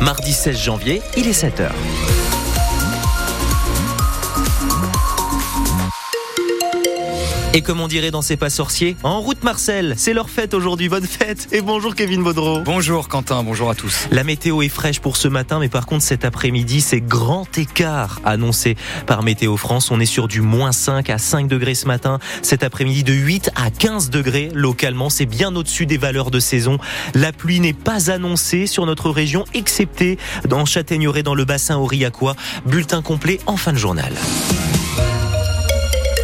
Mardi 0.00 0.32
16 0.32 0.56
janvier, 0.56 1.02
il 1.16 1.28
est 1.28 1.44
7h. 1.44 2.19
Et 7.52 7.62
comme 7.62 7.80
on 7.80 7.88
dirait 7.88 8.12
dans 8.12 8.22
C'est 8.22 8.36
pas 8.36 8.48
sorcier, 8.48 8.96
en 9.02 9.20
route 9.20 9.42
Marcel, 9.42 9.94
c'est 9.96 10.12
leur 10.12 10.30
fête 10.30 10.54
aujourd'hui, 10.54 10.88
bonne 10.88 11.06
fête 11.06 11.48
Et 11.50 11.62
bonjour 11.62 11.96
Kevin 11.96 12.22
Baudreau 12.22 12.60
Bonjour 12.60 13.08
Quentin, 13.08 13.42
bonjour 13.42 13.68
à 13.70 13.74
tous 13.74 14.06
La 14.12 14.22
météo 14.22 14.62
est 14.62 14.68
fraîche 14.68 15.00
pour 15.00 15.16
ce 15.16 15.26
matin, 15.26 15.58
mais 15.58 15.68
par 15.68 15.86
contre 15.86 16.04
cet 16.04 16.24
après-midi, 16.24 16.80
c'est 16.80 17.00
grand 17.00 17.46
écart 17.58 18.20
annoncé 18.24 18.76
par 19.06 19.24
Météo 19.24 19.56
France. 19.56 19.90
On 19.90 19.98
est 19.98 20.06
sur 20.06 20.28
du 20.28 20.42
moins 20.42 20.70
5 20.70 21.10
à 21.10 21.18
5 21.18 21.48
degrés 21.48 21.74
ce 21.74 21.86
matin, 21.86 22.20
cet 22.42 22.62
après-midi 22.62 23.02
de 23.02 23.14
8 23.14 23.50
à 23.56 23.70
15 23.70 24.10
degrés 24.10 24.50
localement, 24.54 25.10
c'est 25.10 25.26
bien 25.26 25.54
au-dessus 25.56 25.86
des 25.86 25.98
valeurs 25.98 26.30
de 26.30 26.38
saison. 26.38 26.78
La 27.14 27.32
pluie 27.32 27.58
n'est 27.58 27.72
pas 27.72 28.12
annoncée 28.12 28.68
sur 28.68 28.86
notre 28.86 29.10
région, 29.10 29.44
excepté 29.54 30.18
dans 30.48 30.64
Châtaigneraie, 30.64 31.24
dans 31.24 31.34
le 31.34 31.44
bassin 31.44 31.76
aurillacois. 31.76 32.36
Bulletin 32.64 33.02
complet 33.02 33.40
en 33.46 33.56
fin 33.56 33.72
de 33.72 33.78
journal. 33.78 34.12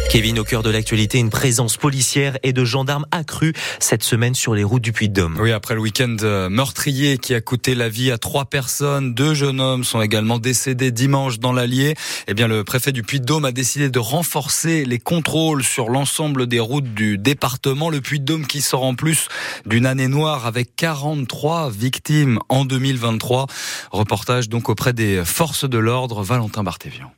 Kevin, 0.09 0.39
au 0.39 0.45
cœur 0.45 0.63
de 0.63 0.69
l'actualité, 0.69 1.19
une 1.19 1.29
présence 1.29 1.75
policière 1.75 2.37
et 2.41 2.53
de 2.53 2.63
gendarmes 2.63 3.05
accrue 3.11 3.53
cette 3.79 4.03
semaine 4.03 4.35
sur 4.35 4.55
les 4.55 4.63
routes 4.63 4.81
du 4.81 4.93
Puy-de-Dôme. 4.93 5.37
Oui, 5.39 5.51
après 5.51 5.75
le 5.75 5.81
week-end 5.81 6.15
euh, 6.21 6.49
meurtrier 6.49 7.17
qui 7.17 7.33
a 7.33 7.41
coûté 7.41 7.75
la 7.75 7.89
vie 7.89 8.09
à 8.11 8.17
trois 8.17 8.45
personnes, 8.45 9.13
deux 9.13 9.33
jeunes 9.33 9.59
hommes 9.59 9.83
sont 9.83 10.01
également 10.01 10.39
décédés 10.39 10.91
dimanche 10.91 11.39
dans 11.39 11.51
l'Allier. 11.51 11.95
Eh 12.27 12.33
bien, 12.33 12.47
le 12.47 12.63
préfet 12.63 12.93
du 12.93 13.03
Puy-de-Dôme 13.03 13.43
a 13.43 13.51
décidé 13.51 13.89
de 13.89 13.99
renforcer 13.99 14.85
les 14.85 14.99
contrôles 14.99 15.63
sur 15.63 15.89
l'ensemble 15.89 16.47
des 16.47 16.61
routes 16.61 16.93
du 16.93 17.17
département. 17.17 17.89
Le 17.89 17.99
Puy-de-Dôme 17.99 18.47
qui 18.47 18.61
sort 18.61 18.83
en 18.83 18.95
plus 18.95 19.27
d'une 19.65 19.85
année 19.85 20.07
noire 20.07 20.45
avec 20.45 20.75
43 20.77 21.69
victimes 21.69 22.39
en 22.47 22.63
2023. 22.63 23.47
Reportage 23.91 24.47
donc 24.47 24.69
auprès 24.69 24.93
des 24.93 25.23
forces 25.25 25.69
de 25.69 25.77
l'ordre, 25.77 26.23
Valentin 26.23 26.63
Barthévian. 26.63 27.11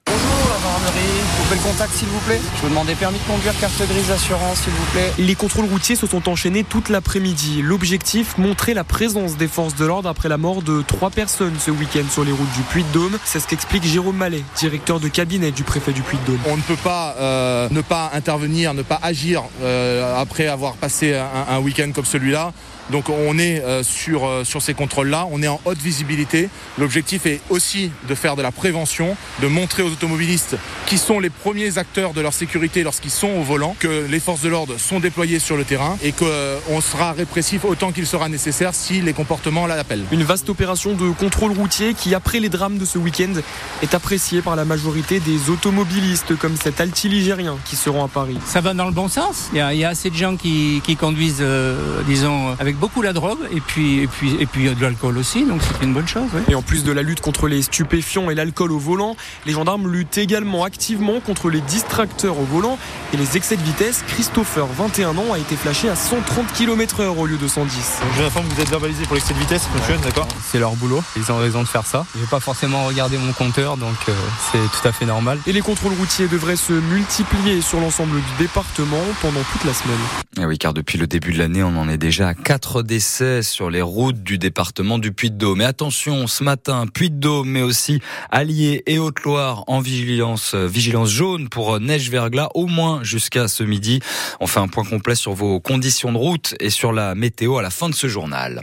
Gendarmerie, 0.70 1.00
vous 1.02 1.44
pouvez 1.44 1.56
le 1.56 1.62
contact 1.64 1.94
s'il 1.94 2.08
vous 2.09 2.20
plaît 2.20 2.39
Je 2.58 2.62
vous 2.62 2.70
demandais 2.70 2.94
permis 2.94 3.17
de 3.17 3.23
conduire, 3.23 3.58
carte 3.59 3.81
grise 3.88 4.12
assurance 4.12 4.59
s'il 4.62 4.72
vous 4.73 4.86
plaît. 4.92 5.12
Les 5.17 5.34
contrôles 5.34 5.66
routiers 5.66 5.95
se 5.95 6.06
sont 6.06 6.30
enchaînés 6.30 6.64
toute 6.64 6.89
l'après-midi. 6.89 7.62
L'objectif, 7.64 8.38
montrer 8.38 8.75
la 8.75 8.84
présence 8.84 9.36
des 9.36 9.47
forces 9.47 9.75
de 9.75 9.86
l'ordre 9.86 10.08
après 10.09 10.30
la 10.30 10.38
mort 10.38 10.62
de 10.62 10.84
trois 10.84 11.09
personnes 11.09 11.56
ce 11.59 11.72
week-end 11.72 12.03
sur 12.12 12.23
les 12.23 12.31
routes 12.31 12.52
du 12.56 12.62
Puy-de-Dôme. 12.62 13.17
C'est 13.25 13.40
ce 13.40 13.47
qu'explique 13.47 13.84
Jérôme 13.84 14.17
Mallet, 14.17 14.44
directeur 14.58 15.00
de 15.00 15.08
cabinet 15.08 15.50
du 15.52 15.64
préfet 15.64 15.92
du 15.92 16.03
Puy-de-Dôme. 16.03 16.40
On 16.47 16.58
ne 16.58 16.62
peut 16.62 16.75
pas 16.75 17.16
euh, 17.20 17.67
ne 17.72 17.81
pas 17.81 18.12
intervenir, 18.14 18.75
ne 18.75 18.84
pas 18.84 19.00
agir 19.02 19.44
euh, 19.64 20.22
après 20.22 20.47
avoir 20.47 20.73
passé 20.73 21.16
un, 21.16 21.56
un 21.56 21.59
week-end 21.59 21.90
comme 21.95 22.06
celui-là. 22.06 22.53
Donc 22.92 23.09
on 23.09 23.38
est 23.38 23.62
euh, 23.62 23.84
sur, 23.84 24.28
sur 24.44 24.62
ces 24.62 24.73
contrôles-là, 24.73 25.28
on 25.31 25.44
est 25.44 25.47
en 25.47 25.62
haute 25.66 25.78
visibilité. 25.78 26.50
L'objectif 26.78 27.25
est 27.28 27.40
aussi 27.50 27.92
de 28.08 28.16
faire 28.16 28.36
de 28.36 28.42
la 28.42 28.52
prévention, 28.52 29.16
de 29.42 29.47
montrer 29.47 29.84
aux 29.84 29.92
automobilistes 29.92 30.58
qui 30.86 30.98
sont 30.98 31.20
les 31.20 31.30
premiers 31.30 31.78
acteurs 31.78 32.14
de 32.14 32.22
leur 32.22 32.34
sécurité 32.34 32.84
lorsqu'ils 32.84 33.12
sont 33.12 33.30
au 33.30 33.44
volant, 33.44 33.76
que 33.80 34.08
les 34.10 34.20
forces 34.20 34.42
de 34.42 34.50
l'ordre 34.50 34.80
sont 34.80 35.00
déployées 35.00 35.40
sur 35.40 35.58
le 35.58 35.64
terrain 35.64 35.98
et 36.04 36.12
qu'on 36.12 36.82
sera 36.82 37.14
répressif 37.14 37.66
autant 37.66 37.92
qu'il 37.92 38.08
sera 38.08 38.30
nécessaire 38.30 38.74
si 38.74 39.02
les 39.02 39.14
comportements 39.14 39.68
l'appellent. 39.68 40.06
Une 40.12 40.24
vaste 40.24 40.50
opération 40.50 40.94
de 40.94 41.12
contrôle 41.12 41.52
routier 41.52 41.94
qui, 41.94 42.16
après 42.16 42.40
les 42.40 42.50
drames 42.50 42.78
de 42.78 42.86
ce 42.86 42.98
week-end, 42.98 43.34
est 43.82 43.94
appréciée 43.94 44.42
par 44.42 44.56
la 44.56 44.66
majorité 44.66 45.20
des 45.20 45.50
automobilistes 45.50 46.36
comme 46.38 46.56
cet 46.58 46.82
altiligérien 46.82 47.58
qui 47.66 47.76
seront 47.76 48.04
à 48.04 48.08
Paris. 48.08 48.38
Ça 48.46 48.62
va 48.62 48.74
dans 48.74 48.86
le 48.86 48.92
bon 48.92 49.08
sens. 49.08 49.50
Il 49.54 49.58
y 49.58 49.62
a, 49.62 49.74
il 49.74 49.80
y 49.80 49.86
a 49.86 49.90
assez 49.90 50.10
de 50.10 50.16
gens 50.16 50.36
qui, 50.36 50.82
qui 50.84 50.96
conduisent, 50.96 51.38
euh, 51.42 52.02
disons, 52.08 52.56
avec 52.60 52.78
beaucoup 52.78 53.02
la 53.02 53.14
drogue 53.14 53.40
et 53.52 53.62
puis, 53.62 54.00
et 54.00 54.08
puis, 54.08 54.36
et 54.40 54.46
puis 54.46 54.74
de 54.74 54.82
l'alcool 54.82 55.18
aussi, 55.18 55.46
donc 55.46 55.62
c'est 55.62 55.86
une 55.86 55.94
bonne 55.94 56.08
chose. 56.08 56.30
Oui. 56.34 56.42
Et 56.50 56.56
en 56.56 56.62
plus 56.62 56.84
de 56.84 56.92
la 56.92 57.02
lutte 57.02 57.22
contre 57.22 57.48
les 57.48 57.62
stupéfiants 57.62 58.30
et 58.30 58.36
l'alcool 58.36 58.72
au 58.72 58.80
volant, 58.80 59.16
les 59.46 59.54
gendarmes 59.54 59.88
luttent 59.92 60.18
également 60.18 60.39
activement 60.64 61.20
contre 61.20 61.50
les 61.50 61.62
distracteurs 61.62 62.40
au 62.40 62.44
volant 62.44 62.78
et 63.14 63.18
les 63.18 63.38
excès 63.38 63.58
de 63.58 63.62
vitesse. 63.62 64.04
Christopher, 64.08 64.68
21 64.68 65.18
ans, 65.18 65.34
a 65.34 65.40
été 65.40 65.56
flashé 65.56 65.90
à 65.90 65.96
130 65.96 66.52
km 66.53 67.02
heure 67.02 67.18
au 67.18 67.25
lieu 67.25 67.38
de 67.38 67.47
110. 67.47 68.00
Je 68.18 68.24
informe 68.24 68.47
que 68.47 68.56
vous 68.56 68.62
êtes 68.62 68.69
verbalisé 68.69 69.03
pour 69.06 69.16
l'excès 69.16 69.34
de 69.34 69.40
vitesse, 69.40 69.68
monsieur, 69.75 69.97
d'accord 70.03 70.28
C'est 70.50 70.59
leur 70.59 70.75
boulot, 70.75 71.03
ils 71.18 71.31
ont 71.31 71.38
raison 71.38 71.62
de 71.62 71.68
faire 71.68 71.86
ça. 71.86 72.06
Je 72.16 72.22
vais 72.22 72.28
pas 72.28 72.40
forcément 72.40 72.86
regarder 72.86 73.18
mon 73.18 73.34
compteur, 73.34 73.78
donc 73.78 73.96
euh, 74.08 74.13
c'est 74.52 74.80
tout 74.80 74.88
à 74.88 74.91
fait 74.91 75.06
normal. 75.06 75.40
Et 75.47 75.52
les 75.52 75.62
contrôles 75.62 75.94
routiers 75.94 76.28
devraient 76.28 76.56
se 76.56 76.74
multiplier 76.74 77.62
sur 77.62 77.80
l'ensemble 77.80 78.16
du 78.16 78.44
département 78.44 79.03
pendant 79.22 79.42
toute 79.52 79.66
la 79.66 79.74
semaine. 79.74 79.97
Et 80.40 80.46
oui, 80.46 80.58
car 80.58 80.74
depuis 80.74 80.97
le 80.97 81.08
début 81.08 81.34
de 81.34 81.40
l'année, 81.40 81.63
on 81.63 81.75
en 81.78 81.90
est 81.90 81.97
déjà 81.97 82.30
à 82.30 82.34
4 82.34 82.84
décès 82.84 83.42
sur 83.42 83.69
les 83.69 83.81
routes 83.81 84.24
du 84.24 84.38
département 84.38 85.00
du 85.00 85.12
Puy-de-Dôme. 85.12 85.59
Mais 85.59 85.66
attention, 85.66 86.28
ce 86.28 86.44
matin, 86.44 86.86
Puy-de-Dôme, 86.88 87.50
mais 87.50 87.62
aussi 87.62 88.00
Allier 88.31 88.84
et 88.86 89.00
Haute-Loire 89.00 89.63
en 89.68 89.80
vigilance, 89.80 90.28
vigilance 90.35 91.09
jaune 91.09 91.50
pour 91.50 91.79
neige 91.79 92.09
verglas, 92.09 92.50
au 92.53 92.67
moins 92.67 93.03
jusqu'à 93.03 93.47
ce 93.47 93.63
midi. 93.63 94.00
On 94.40 94.47
fait 94.47 94.59
un 94.59 94.67
point 94.67 94.84
complet 94.84 95.16
sur 95.16 95.34
vos 95.34 95.59
conditions 95.59 96.12
de 96.12 96.17
route 96.17 96.56
et 96.59 96.69
sur 96.69 96.91
la 96.91 97.16
météo 97.16 97.57
à 97.57 97.62
la 97.62 97.69
fin 97.69 97.90
de 97.90 97.95
ce 97.95 98.07
journal. 98.07 98.62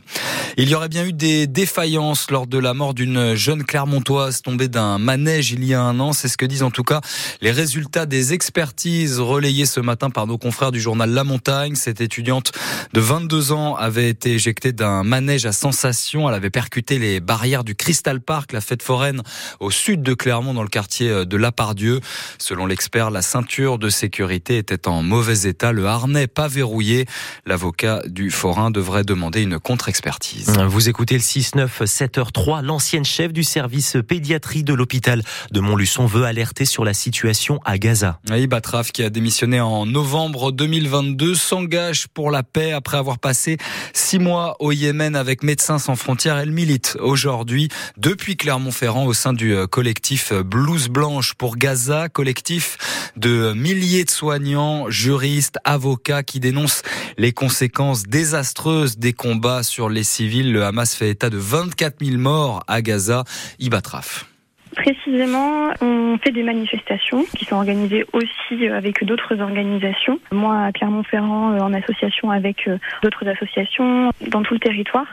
Il 0.56 0.68
y 0.68 0.74
aurait 0.74 0.88
bien 0.88 1.04
eu 1.04 1.12
des 1.12 1.46
défaillances 1.46 2.30
lors 2.30 2.46
de 2.46 2.58
la 2.58 2.74
mort 2.74 2.94
d'une 2.94 3.34
jeune 3.34 3.64
Clermontoise 3.64 4.42
tombée 4.42 4.68
d'un 4.68 4.98
manège 4.98 5.52
il 5.52 5.64
y 5.64 5.74
a 5.74 5.82
un 5.82 6.00
an. 6.00 6.12
C'est 6.12 6.28
ce 6.28 6.36
que 6.36 6.46
disent 6.46 6.62
en 6.62 6.70
tout 6.70 6.82
cas 6.82 7.00
les 7.40 7.50
résultats 7.50 8.06
des 8.06 8.32
expertises 8.32 9.18
relayées 9.18 9.66
ce 9.66 9.80
matin 9.80 10.10
par 10.10 10.26
nos 10.26 10.38
confrères 10.38 10.72
du 10.72 10.80
journal 10.80 11.10
La 11.10 11.24
Montagne. 11.24 11.74
Cette 11.74 12.00
étudiante 12.00 12.52
de 12.92 13.00
22 13.00 13.52
ans 13.52 13.74
avait 13.76 14.08
été 14.08 14.32
éjectée 14.32 14.72
d'un 14.72 15.02
manège 15.02 15.46
à 15.46 15.52
sensation. 15.52 16.28
Elle 16.28 16.34
avait 16.34 16.50
percuté 16.50 16.98
les 16.98 17.20
barrières 17.20 17.64
du 17.64 17.74
Crystal 17.74 18.20
Park, 18.20 18.52
la 18.52 18.60
fête 18.60 18.82
foraine 18.82 19.22
au 19.60 19.70
sud 19.70 20.02
de 20.02 20.14
Clermont, 20.14 20.54
dans 20.54 20.62
le 20.62 20.68
quartier 20.68 21.26
de 21.26 21.36
La 21.36 21.52
Pardieu. 21.56 22.00
Selon 22.38 22.66
l'expert, 22.66 23.10
la 23.10 23.22
ceinture 23.22 23.78
de 23.78 23.88
sécurité 23.88 24.58
était 24.58 24.86
en 24.86 25.02
mauvais 25.02 25.48
état, 25.48 25.72
le 25.72 25.86
harnais 25.86 26.26
pas 26.26 26.48
verrouillé. 26.48 27.06
L'avocat 27.46 28.02
du 28.06 28.30
forain 28.30 28.70
devrait 28.70 29.04
demander 29.04 29.42
une 29.42 29.58
contre-expertise. 29.58 30.52
Vous 30.68 30.88
écoutez 30.88 31.14
le 31.14 31.20
6-9 31.20 31.68
7h3. 31.84 32.62
L'ancienne 32.62 33.04
chef 33.04 33.32
du 33.32 33.42
service 33.42 33.96
pédiatrie 34.06 34.62
de 34.62 34.74
l'hôpital 34.74 35.22
de 35.50 35.60
Montluçon 35.60 36.06
veut 36.06 36.24
alerter 36.24 36.64
sur 36.64 36.84
la 36.84 36.94
situation 36.94 37.58
à 37.64 37.78
Gaza. 37.78 38.20
Oui, 38.30 38.46
Batraf, 38.46 38.92
qui 38.92 39.02
a 39.02 39.10
démissionné 39.10 39.60
en 39.60 39.86
novembre 39.86 40.52
2022, 40.52 41.34
s'engage 41.34 42.06
pour 42.08 42.30
la 42.30 42.42
paix 42.42 42.72
après 42.72 42.98
avoir 42.98 43.18
passé 43.18 43.56
six 43.94 44.18
mois 44.18 44.56
au 44.60 44.72
Yémen 44.72 45.16
avec 45.16 45.42
Médecins 45.42 45.78
sans 45.78 45.96
frontières. 45.96 46.36
Elle 46.36 46.52
milite 46.52 46.96
aujourd'hui 47.00 47.68
depuis 47.96 48.36
Clermont-Ferrand 48.36 49.06
au 49.06 49.14
sein 49.14 49.32
du 49.32 49.54
collectif 49.70 50.32
Blouse 50.32 50.88
Blanche 50.88 51.34
pour 51.34 51.45
Gaza, 51.54 52.08
collectif 52.08 52.78
de 53.16 53.52
milliers 53.52 54.04
de 54.04 54.10
soignants, 54.10 54.90
juristes, 54.90 55.58
avocats 55.64 56.24
qui 56.24 56.40
dénoncent 56.40 56.82
les 57.16 57.32
conséquences 57.32 58.02
désastreuses 58.02 58.98
des 58.98 59.12
combats 59.12 59.62
sur 59.62 59.88
les 59.88 60.04
civils. 60.04 60.52
Le 60.52 60.64
Hamas 60.64 60.94
fait 60.94 61.10
état 61.10 61.30
de 61.30 61.38
24 61.38 62.04
000 62.04 62.18
morts 62.18 62.64
à 62.66 62.82
Gaza. 62.82 63.22
Ibatraf. 63.60 64.26
Précisément, 64.76 65.70
on 65.80 66.18
fait 66.22 66.32
des 66.32 66.42
manifestations 66.42 67.24
qui 67.36 67.44
sont 67.44 67.56
organisées 67.56 68.04
aussi 68.12 68.68
avec 68.68 69.04
d'autres 69.04 69.40
organisations. 69.40 70.18
Moi, 70.30 70.56
à 70.66 70.72
Clermont-Ferrand, 70.72 71.58
en 71.58 71.72
association 71.72 72.30
avec 72.30 72.68
d'autres 73.02 73.26
associations 73.26 74.12
dans 74.28 74.42
tout 74.42 74.54
le 74.54 74.60
territoire. 74.60 75.06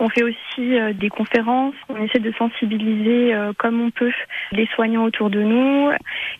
On 0.00 0.08
fait 0.08 0.22
aussi 0.22 0.94
des 0.94 1.08
conférences. 1.08 1.74
On 1.88 2.02
essaie 2.02 2.18
de 2.18 2.32
sensibiliser 2.32 3.34
comme 3.58 3.80
on 3.80 3.90
peut 3.90 4.12
les 4.50 4.66
soignants 4.74 5.04
autour 5.04 5.30
de 5.30 5.42
nous. 5.42 5.90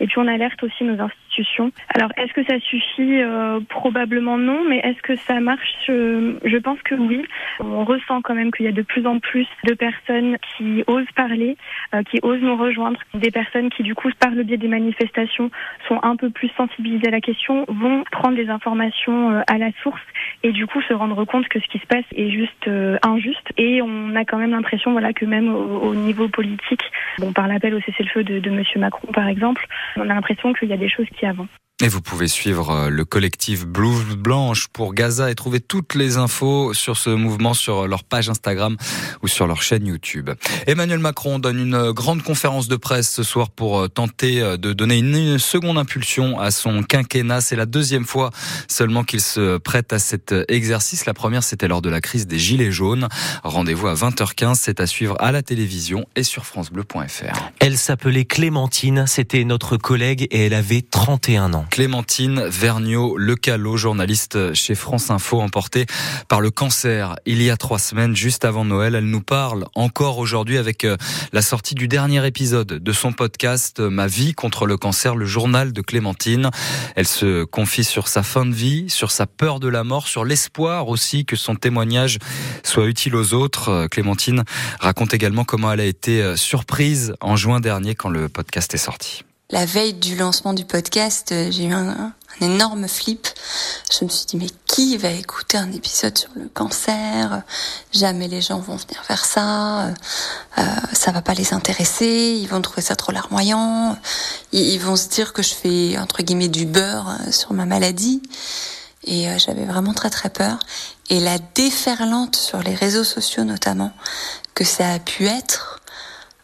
Et 0.00 0.06
puis, 0.06 0.18
on 0.18 0.26
alerte 0.26 0.62
aussi 0.62 0.84
nos 0.84 1.00
institutions. 1.00 1.72
Alors, 1.94 2.10
est-ce 2.16 2.32
que 2.32 2.44
ça 2.44 2.58
suffit? 2.60 3.22
Euh, 3.22 3.60
Probablement 3.68 4.38
non, 4.38 4.64
mais 4.68 4.78
est-ce 4.78 5.00
que 5.02 5.16
ça 5.16 5.40
marche? 5.40 5.68
Je, 5.86 6.58
pense 6.58 6.80
que 6.82 6.94
oui. 6.94 7.24
On 7.60 7.84
ressent 7.84 8.20
quand 8.22 8.34
même 8.34 8.50
qu'il 8.52 8.66
y 8.66 8.68
a 8.68 8.72
de 8.72 8.82
plus 8.82 9.06
en 9.06 9.18
plus 9.18 9.46
de 9.64 9.74
personnes 9.74 10.36
qui 10.56 10.84
osent 10.86 11.10
parler, 11.16 11.56
euh, 11.94 12.02
qui 12.04 12.20
osent 12.22 12.42
nous 12.42 12.56
rejoindre. 12.62 13.00
Des 13.14 13.31
personnes 13.31 13.70
qui, 13.70 13.82
du 13.82 13.94
coup, 13.94 14.09
par 14.19 14.31
le 14.31 14.43
biais 14.43 14.56
des 14.56 14.69
manifestations, 14.69 15.50
sont 15.88 15.99
un 16.03 16.17
peu 16.17 16.31
plus 16.31 16.50
sensibilisées 16.56 17.09
à 17.09 17.11
la 17.11 17.20
question, 17.20 17.64
vont 17.69 18.05
prendre 18.11 18.37
des 18.37 18.49
informations 18.49 19.31
euh, 19.31 19.43
à 19.47 19.59
la 19.59 19.70
source 19.82 20.00
et 20.43 20.53
du 20.53 20.67
coup 20.67 20.81
se 20.82 20.93
rendre 20.93 21.25
compte 21.25 21.49
que 21.49 21.61
ce 21.61 21.67
qui 21.69 21.79
se 21.79 21.87
passe 21.87 22.05
est 22.14 22.31
juste 22.31 22.69
euh, 22.69 22.99
injuste. 23.03 23.53
Et 23.56 23.82
on 23.82 24.14
a 24.17 24.25
quand 24.25 24.38
même 24.38 24.50
l'impression, 24.50 24.93
voilà, 24.93 25.12
que 25.12 25.25
même 25.25 25.55
au, 25.55 25.81
au 25.81 25.94
niveau 25.94 26.29
politique, 26.29 26.82
par 27.35 27.49
l'appel 27.49 27.75
au 27.75 27.81
cessez-le-feu 27.81 28.25
de, 28.25 28.38
de 28.38 28.50
Monsieur 28.50 28.81
Macron, 28.81 29.09
par 29.12 29.29
exemple, 29.29 29.67
on 29.97 30.03
a 30.03 30.14
l'impression 30.14 30.53
qu'il 30.53 30.69
y 30.69 30.73
a 30.73 30.76
des 30.76 30.88
choses 30.88 31.09
qui 31.17 31.26
avancent. 31.26 31.49
Et 31.84 31.88
vous 31.88 32.00
pouvez 32.00 32.29
suivre 32.29 32.90
le 32.90 33.05
collectif 33.05 33.67
Blue 33.67 34.14
Blanche 34.17 34.69
pour 34.69 34.94
Gaza 34.94 35.32
et 35.32 35.34
trouver 35.34 35.58
toutes 35.58 35.96
les 35.96 36.17
infos 36.17 36.75
sur 36.75 36.96
ce 36.96 37.11
mouvement 37.11 37.55
sur 37.55 37.88
leur 37.88 38.05
page 38.05 38.29
Instagram 38.29 38.76
ou 39.20 39.26
sur 39.26 39.49
leur 39.49 39.62
chaîne 39.62 39.84
YouTube. 39.84 40.31
Emmanuel 40.69 41.00
Macron 41.00 41.40
donne 41.40 41.58
une 41.58 41.90
grande 41.90 42.23
conférence 42.23 42.69
de 42.69 42.76
presse 42.76 43.11
ce 43.11 43.25
soir 43.25 43.50
pour 43.50 43.90
tenter 43.90 44.43
de 44.58 44.73
donner 44.73 44.99
une 44.99 45.40
seconde 45.40 45.76
impulsion 45.76 46.38
à 46.38 46.52
son 46.52 46.84
quinquennat. 46.84 47.40
C'est 47.40 47.56
la 47.56 47.67
deuxième 47.67 48.05
fois 48.05 48.31
seulement 48.69 49.02
qu'il 49.02 49.20
se 49.20 49.58
prête 49.58 49.93
à 49.93 49.99
cet 49.99 50.32
exercice. 50.46 51.05
La 51.05 51.14
première, 51.14 51.43
c'était 51.43 51.67
lors 51.67 51.82
de 51.82 51.90
la 51.90 52.00
crise 52.00 52.28
des 52.28 52.38
Gilets 52.38 52.70
jaunes. 52.70 53.08
Rendez-vous 53.43 53.88
à 53.88 53.94
20h15. 53.94 54.55
C'est 54.55 54.78
à 54.78 54.87
suivre 54.87 55.17
à 55.19 55.32
la 55.32 55.43
télévision 55.43 56.06
et 56.14 56.23
sur 56.23 56.46
FranceBleu.fr. 56.46 57.50
Elle 57.58 57.76
s'appelait 57.76 58.25
Clémentine. 58.25 59.08
C'était 59.08 59.43
notre 59.43 59.76
collègue 59.76 60.28
et 60.31 60.46
elle 60.46 60.55
avait 60.55 60.82
31 60.82 61.55
ans. 61.55 61.67
Clémentine 61.72 62.44
Vergniaud 62.48 63.16
Lecalot, 63.16 63.78
journaliste 63.78 64.52
chez 64.52 64.74
France 64.74 65.08
Info, 65.08 65.40
emportée 65.40 65.86
par 66.28 66.42
le 66.42 66.50
cancer 66.50 67.16
il 67.24 67.40
y 67.40 67.48
a 67.48 67.56
trois 67.56 67.78
semaines, 67.78 68.14
juste 68.14 68.44
avant 68.44 68.66
Noël. 68.66 68.94
Elle 68.94 69.08
nous 69.08 69.22
parle 69.22 69.64
encore 69.74 70.19
aujourd'hui 70.19 70.58
avec 70.58 70.84
euh, 70.84 70.98
la 71.32 71.40
sortie 71.40 71.74
du 71.74 71.88
dernier 71.88 72.26
épisode 72.26 72.66
de 72.66 72.92
son 72.92 73.14
podcast 73.14 73.80
Ma 73.80 74.06
vie 74.06 74.34
contre 74.34 74.66
le 74.66 74.76
cancer, 74.76 75.16
le 75.16 75.24
journal 75.24 75.72
de 75.72 75.80
Clémentine. 75.80 76.50
Elle 76.94 77.08
se 77.08 77.44
confie 77.44 77.84
sur 77.84 78.06
sa 78.06 78.22
fin 78.22 78.44
de 78.44 78.54
vie, 78.54 78.90
sur 78.90 79.10
sa 79.10 79.26
peur 79.26 79.58
de 79.58 79.68
la 79.68 79.82
mort, 79.82 80.08
sur 80.08 80.26
l'espoir 80.26 80.88
aussi 80.88 81.25
que 81.25 81.36
son 81.36 81.54
témoignage 81.54 82.18
soit 82.64 82.84
utile 82.84 83.16
aux 83.16 83.32
autres. 83.32 83.70
Euh, 83.70 83.86
Clémentine 83.88 84.44
raconte 84.78 85.14
également 85.14 85.44
comment 85.44 85.72
elle 85.72 85.80
a 85.80 85.86
été 85.86 86.20
euh, 86.20 86.36
surprise 86.36 87.14
en 87.22 87.36
juin 87.36 87.60
dernier 87.60 87.94
quand 87.94 88.10
le 88.10 88.28
podcast 88.28 88.75
est 88.75 88.76
sorti 88.76 89.25
la 89.52 89.66
veille 89.66 89.94
du 89.94 90.16
lancement 90.16 90.54
du 90.54 90.64
podcast, 90.64 91.31
euh, 91.31 91.50
j'ai 91.50 91.64
eu 91.64 91.72
un, 91.72 92.12
énorme 92.40 92.88
flip. 92.88 93.28
Je 93.93 94.04
me 94.04 94.10
suis 94.10 94.26
dit, 94.26 94.37
mais 94.37 94.49
qui 94.66 94.96
va 94.96 95.10
écouter 95.10 95.58
un 95.58 95.70
épisode 95.72 96.16
sur 96.16 96.31
le 96.34 96.49
cancer? 96.49 97.43
Jamais 97.93 98.28
les 98.28 98.40
gens 98.40 98.58
vont 98.58 98.76
venir 98.76 99.04
faire 99.04 99.25
ça. 99.25 99.87
Euh, 99.87 99.93
ça 100.93 101.12
va 101.12 101.22
pas 101.22 101.34
les 101.34 101.52
intéresser. 101.52 102.38
Ils 102.40 102.49
vont 102.49 102.60
trouver 102.62 102.82
ça 102.82 102.96
trop 102.96 103.12
larmoyant. 103.12 103.96
Ils, 104.52 104.78
vont 104.78 104.96
se 104.96 105.08
dire 105.08 105.32
que 105.32 105.43
je 105.43 105.54
fais, 105.54 105.99
entre 105.99 106.22
guillemets, 106.22 106.49
du 106.49 106.66
beurre 106.66 107.19
euh, 107.26 107.31
sur 107.31 107.52
ma 107.52 107.66
maladie. 107.66 108.22
Et 109.04 109.28
euh, 109.28 109.38
j'avais 109.38 109.64
vraiment 109.64 109.93
très 109.93 110.10
très 110.10 110.31
peur. 110.31 110.58
Et 111.10 111.20
la 111.20 111.38
déferlante 111.38 112.37
sur 112.37 112.62
les 112.62 112.75
réseaux 112.75 113.04
sociaux 113.04 113.44
notamment, 113.44 113.93
que 114.54 114.64
ça 114.64 114.93
a 114.93 114.99
pu 114.99 115.26
être, 115.26 115.81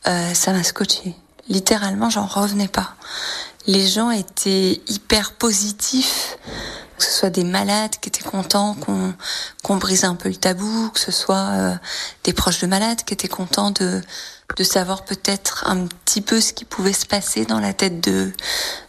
ça 0.04 0.52
m'a 0.52 0.62
scotché 0.62 1.14
littéralement, 1.48 2.10
j'en 2.10 2.26
revenais 2.26 2.68
pas. 2.68 2.94
Les 3.66 3.86
gens 3.86 4.10
étaient 4.10 4.80
hyper 4.88 5.32
positifs, 5.32 6.38
que 6.96 7.04
ce 7.04 7.10
soit 7.12 7.30
des 7.30 7.44
malades 7.44 7.96
qui 8.00 8.08
étaient 8.08 8.24
contents 8.24 8.74
qu'on 8.74 9.14
qu'on 9.62 9.76
brise 9.76 10.04
un 10.04 10.14
peu 10.14 10.28
le 10.28 10.36
tabou, 10.36 10.90
que 10.90 11.00
ce 11.00 11.12
soit 11.12 11.50
euh, 11.52 11.74
des 12.24 12.32
proches 12.32 12.60
de 12.60 12.66
malades 12.66 13.02
qui 13.04 13.14
étaient 13.14 13.28
contents 13.28 13.70
de 13.70 14.00
de 14.56 14.64
savoir 14.64 15.04
peut-être 15.04 15.64
un 15.66 15.86
petit 15.86 16.22
peu 16.22 16.40
ce 16.40 16.52
qui 16.52 16.64
pouvait 16.64 16.94
se 16.94 17.06
passer 17.06 17.44
dans 17.44 17.60
la 17.60 17.72
tête 17.72 18.00
de 18.00 18.32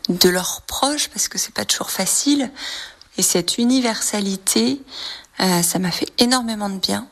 de 0.07 0.29
leurs 0.29 0.61
proches 0.61 1.09
parce 1.09 1.27
que 1.27 1.37
c'est 1.37 1.53
pas 1.53 1.65
toujours 1.65 1.91
facile. 1.91 2.49
Et 3.17 3.21
cette 3.21 3.57
universalité, 3.57 4.81
euh, 5.41 5.61
ça 5.61 5.77
m'a 5.77 5.91
fait 5.91 6.07
énormément 6.19 6.69
de 6.69 6.77
bien. 6.77 7.07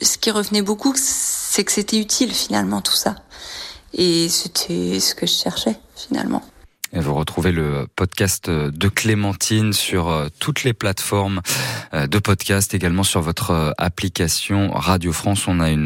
Ce 0.00 0.18
qui 0.18 0.30
revenait 0.30 0.62
beaucoup, 0.62 0.94
c'est 0.96 1.64
que 1.64 1.72
c'était 1.72 1.98
utile 1.98 2.34
finalement 2.34 2.82
tout 2.82 2.94
ça. 2.94 3.16
Et 3.94 4.28
c'était 4.28 5.00
ce 5.00 5.14
que 5.14 5.26
je 5.26 5.32
cherchais 5.32 5.76
finalement. 5.96 6.42
Et 6.94 7.00
vous 7.00 7.14
retrouvez 7.14 7.52
le 7.52 7.86
podcast 7.96 8.50
de 8.50 8.88
Clémentine 8.88 9.72
sur 9.72 10.10
euh, 10.10 10.28
toutes 10.38 10.62
les 10.62 10.74
plateformes 10.74 11.40
euh, 11.94 12.06
de 12.06 12.18
podcast, 12.18 12.74
également 12.74 13.02
sur 13.02 13.22
votre 13.22 13.50
euh, 13.52 13.70
application 13.78 14.72
Radio 14.72 15.10
France. 15.14 15.48
On 15.48 15.58
a 15.60 15.70
une 15.70 15.80